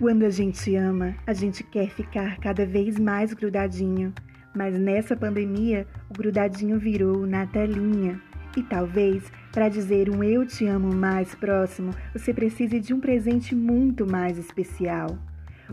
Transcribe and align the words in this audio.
Quando 0.00 0.22
a 0.22 0.30
gente 0.30 0.74
ama, 0.76 1.14
a 1.26 1.34
gente 1.34 1.62
quer 1.62 1.90
ficar 1.90 2.38
cada 2.38 2.64
vez 2.64 2.98
mais 2.98 3.34
grudadinho. 3.34 4.14
Mas 4.56 4.72
nessa 4.80 5.14
pandemia, 5.14 5.86
o 6.08 6.14
grudadinho 6.14 6.78
virou 6.78 7.26
na 7.26 7.46
telinha. 7.46 8.18
E 8.56 8.62
talvez, 8.62 9.30
para 9.52 9.68
dizer 9.68 10.08
um 10.08 10.24
eu 10.24 10.46
te 10.46 10.66
amo 10.66 10.90
mais 10.94 11.34
próximo, 11.34 11.92
você 12.14 12.32
precise 12.32 12.80
de 12.80 12.94
um 12.94 12.98
presente 12.98 13.54
muito 13.54 14.06
mais 14.06 14.38
especial. 14.38 15.18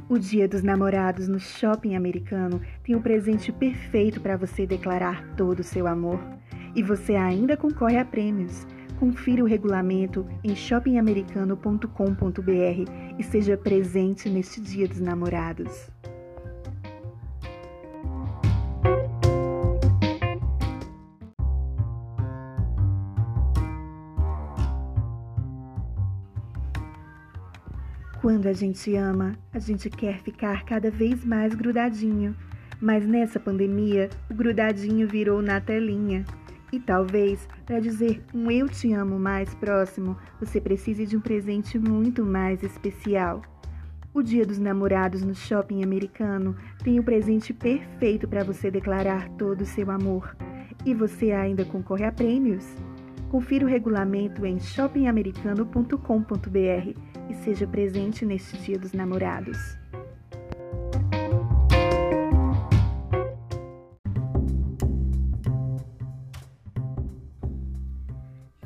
O 0.10 0.20
Dia 0.20 0.46
dos 0.46 0.62
Namorados 0.62 1.30
no 1.30 1.40
Shopping 1.40 1.96
Americano 1.96 2.60
tem 2.84 2.96
o 2.96 3.00
um 3.00 3.02
presente 3.02 3.50
perfeito 3.54 4.20
para 4.20 4.36
você 4.36 4.66
declarar 4.66 5.26
todo 5.38 5.62
o 5.62 5.64
seu 5.64 5.88
amor. 5.88 6.20
E 6.76 6.84
você 6.84 7.16
ainda 7.16 7.56
concorre 7.56 7.98
a 7.98 8.04
prêmios. 8.04 8.68
Confira 9.00 9.44
o 9.44 9.48
regulamento 9.48 10.26
em 10.44 10.56
shoppingamericano.com.br 10.56 12.92
e 13.20 13.24
seja 13.24 13.56
presente 13.56 14.28
neste 14.28 14.60
Dia 14.60 14.88
dos 14.88 15.00
Namorados. 15.00 15.92
Quando 28.20 28.48
a 28.48 28.54
gente 28.54 28.96
ama, 28.96 29.38
a 29.54 29.60
gente 29.60 29.92
quer 29.92 30.20
ficar 30.20 30.66
cada 30.66 30.90
vez 30.90 31.24
mais 31.24 31.54
grudadinho. 31.54 32.36
Mas 32.82 33.08
nessa 33.08 33.40
pandemia, 33.40 34.10
o 34.30 34.34
grudadinho 34.34 35.08
virou 35.08 35.42
na 35.42 35.62
telinha. 35.62 36.26
E 36.72 36.80
talvez, 36.80 37.48
para 37.66 37.80
dizer 37.80 38.24
um 38.34 38.50
eu 38.52 38.68
te 38.68 38.92
amo 38.94 39.18
mais 39.18 39.56
próximo, 39.56 40.18
você 40.40 40.60
precise 40.60 41.06
de 41.06 41.16
um 41.16 41.22
presente 41.22 41.80
muito 41.80 42.26
mais 42.26 42.62
especial. 42.62 43.42
O 44.14 44.22
Dia 44.22 44.46
dos 44.46 44.60
Namorados 44.60 45.24
no 45.24 45.36
Shopping 45.36 45.84
Americano 45.84 46.56
tem 46.84 47.00
o 47.00 47.04
presente 47.04 47.54
perfeito 47.54 48.28
para 48.28 48.44
você 48.44 48.70
declarar 48.72 49.30
todo 49.38 49.62
o 49.62 49.66
seu 49.66 49.90
amor. 49.92 50.36
E 50.86 50.94
você 50.94 51.32
ainda 51.32 51.64
concorre 51.64 52.04
a 52.04 52.12
prêmios. 52.12 52.66
Confira 53.30 53.66
o 53.66 53.70
regulamento 53.70 54.46
em 54.46 54.60
shoppingamericano.com.br 54.60 57.00
e 57.30 57.34
seja 57.44 57.68
presente 57.68 58.26
neste 58.26 58.58
Dia 58.58 58.80
dos 58.80 58.94
Namorados. 58.94 59.78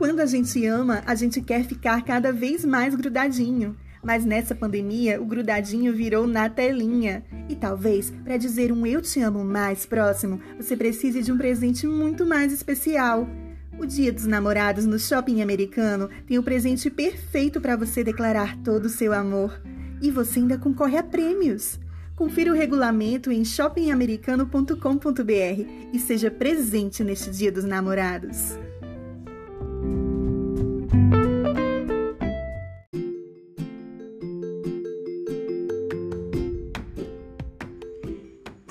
Quando 0.02 0.20
a 0.20 0.26
gente 0.26 0.66
ama, 0.66 1.04
a 1.06 1.14
gente 1.14 1.40
quer 1.44 1.64
ficar 1.64 2.04
cada 2.04 2.34
vez 2.34 2.66
mais 2.66 2.96
grudadinho. 2.96 3.78
Mas 4.04 4.26
nessa 4.26 4.56
pandemia, 4.56 5.22
o 5.22 5.26
grudadinho 5.28 5.94
virou 5.94 6.26
na 6.26 6.50
telinha. 6.50 7.24
E 7.48 7.56
talvez, 7.56 8.12
para 8.24 8.36
dizer 8.36 8.72
um 8.72 8.84
eu 8.88 9.00
te 9.00 9.22
amo 9.22 9.46
mais 9.46 9.86
próximo, 9.86 10.42
você 10.58 10.76
precise 10.76 11.22
de 11.22 11.32
um 11.32 11.38
presente 11.38 11.86
muito 11.86 12.26
mais 12.26 12.52
especial. 12.52 13.30
O 13.78 13.86
Dia 13.86 14.12
dos 14.12 14.26
Namorados 14.26 14.88
no 14.88 14.98
Shopping 14.98 15.40
Americano 15.40 16.10
tem 16.26 16.40
o 16.40 16.44
presente 16.44 16.90
perfeito 16.90 17.62
para 17.62 17.76
você 17.76 18.04
declarar 18.04 18.58
todo 18.64 18.86
o 18.86 18.90
seu 18.90 19.14
amor. 19.14 19.62
E 20.02 20.10
você 20.10 20.40
ainda 20.40 20.58
concorre 20.58 20.98
a 20.98 21.04
prêmios. 21.04 21.80
Confira 22.16 22.52
o 22.52 22.56
regulamento 22.56 23.32
em 23.32 23.46
shoppingamericano.com.br 23.46 25.92
e 25.94 26.00
seja 26.00 26.32
presente 26.32 27.04
neste 27.04 27.30
Dia 27.30 27.52
dos 27.52 27.66
Namorados. 27.66 28.58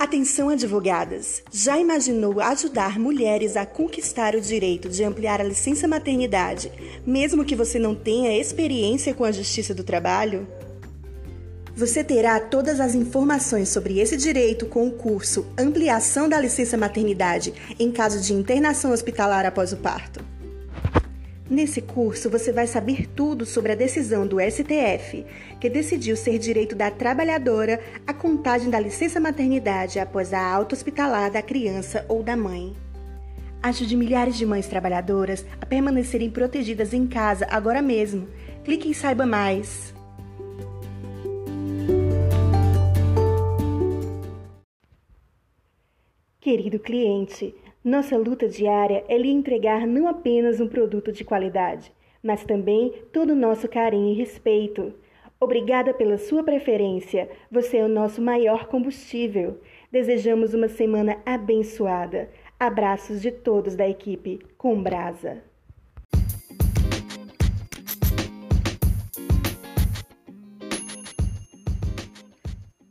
Atenção, 0.01 0.49
advogadas! 0.49 1.43
Já 1.51 1.77
imaginou 1.77 2.41
ajudar 2.41 2.97
mulheres 2.97 3.55
a 3.55 3.67
conquistar 3.67 4.33
o 4.33 4.41
direito 4.41 4.89
de 4.89 5.03
ampliar 5.03 5.39
a 5.39 5.43
licença 5.43 5.87
maternidade, 5.87 6.71
mesmo 7.05 7.45
que 7.45 7.55
você 7.55 7.77
não 7.77 7.93
tenha 7.93 8.35
experiência 8.35 9.13
com 9.13 9.23
a 9.23 9.31
Justiça 9.31 9.75
do 9.75 9.83
Trabalho? 9.83 10.47
Você 11.75 12.03
terá 12.03 12.39
todas 12.39 12.79
as 12.79 12.95
informações 12.95 13.69
sobre 13.69 13.99
esse 13.99 14.17
direito 14.17 14.65
com 14.65 14.87
o 14.87 14.91
curso 14.91 15.45
Ampliação 15.55 16.27
da 16.27 16.41
Licença 16.41 16.75
Maternidade 16.75 17.53
em 17.79 17.91
caso 17.91 18.19
de 18.19 18.33
internação 18.33 18.93
hospitalar 18.93 19.45
após 19.45 19.71
o 19.71 19.77
parto. 19.77 20.30
Nesse 21.51 21.81
curso, 21.81 22.29
você 22.29 22.49
vai 22.49 22.65
saber 22.65 23.07
tudo 23.07 23.45
sobre 23.45 23.73
a 23.73 23.75
decisão 23.75 24.25
do 24.25 24.37
STF, 24.39 25.25
que 25.59 25.69
decidiu 25.69 26.15
ser 26.15 26.39
direito 26.39 26.77
da 26.77 26.89
trabalhadora 26.89 27.83
a 28.07 28.13
contagem 28.13 28.69
da 28.69 28.79
licença 28.79 29.19
maternidade 29.19 29.99
após 29.99 30.31
a 30.31 30.41
alta 30.41 30.75
hospitalar 30.75 31.29
da 31.29 31.41
criança 31.41 32.05
ou 32.07 32.23
da 32.23 32.37
mãe. 32.37 32.73
Ajude 33.61 33.97
milhares 33.97 34.37
de 34.37 34.45
mães 34.45 34.65
trabalhadoras 34.65 35.45
a 35.59 35.65
permanecerem 35.65 36.29
protegidas 36.29 36.93
em 36.93 37.05
casa 37.05 37.45
agora 37.51 37.81
mesmo. 37.81 38.29
Clique 38.63 38.87
em 38.87 38.93
Saiba 38.93 39.25
Mais. 39.25 39.93
Querido 46.39 46.79
cliente, 46.79 47.53
nossa 47.83 48.15
luta 48.15 48.47
diária 48.47 49.03
é 49.07 49.17
lhe 49.17 49.31
entregar 49.31 49.87
não 49.87 50.07
apenas 50.07 50.59
um 50.59 50.67
produto 50.67 51.11
de 51.11 51.23
qualidade, 51.23 51.91
mas 52.21 52.43
também 52.43 52.93
todo 53.11 53.31
o 53.31 53.35
nosso 53.35 53.67
carinho 53.67 54.13
e 54.13 54.17
respeito. 54.17 54.93
Obrigada 55.39 55.91
pela 55.91 56.19
sua 56.19 56.43
preferência, 56.43 57.27
você 57.49 57.77
é 57.77 57.83
o 57.83 57.87
nosso 57.87 58.21
maior 58.21 58.67
combustível. 58.67 59.59
Desejamos 59.91 60.53
uma 60.53 60.67
semana 60.67 61.17
abençoada. 61.25 62.29
Abraços 62.59 63.19
de 63.19 63.31
todos 63.31 63.75
da 63.75 63.89
equipe 63.89 64.39
com 64.59 64.79
Brasa. 64.79 65.41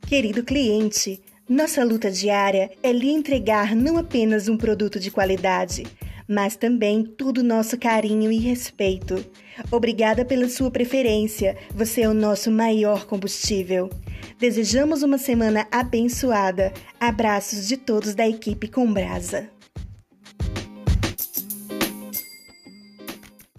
Querido 0.08 0.42
cliente, 0.42 1.22
nossa 1.50 1.82
luta 1.82 2.08
diária 2.12 2.70
é 2.80 2.92
lhe 2.92 3.10
entregar 3.10 3.74
não 3.74 3.98
apenas 3.98 4.46
um 4.46 4.56
produto 4.56 5.00
de 5.00 5.10
qualidade, 5.10 5.82
mas 6.28 6.54
também 6.54 7.02
todo 7.02 7.38
o 7.38 7.42
nosso 7.42 7.76
carinho 7.76 8.30
e 8.30 8.38
respeito. 8.38 9.24
Obrigada 9.68 10.24
pela 10.24 10.48
sua 10.48 10.70
preferência, 10.70 11.56
você 11.74 12.02
é 12.02 12.08
o 12.08 12.14
nosso 12.14 12.52
maior 12.52 13.04
combustível. 13.04 13.90
Desejamos 14.38 15.02
uma 15.02 15.18
semana 15.18 15.66
abençoada. 15.72 16.72
Abraços 17.00 17.66
de 17.66 17.76
todos 17.76 18.14
da 18.14 18.28
equipe 18.28 18.68
com 18.68 18.90
Brasa. 18.90 19.50